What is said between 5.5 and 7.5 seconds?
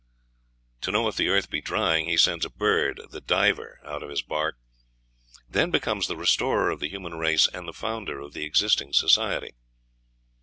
becomes the restorer of the human race